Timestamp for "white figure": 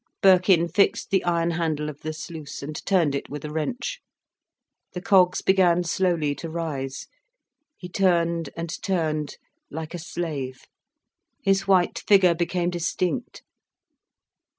11.67-12.33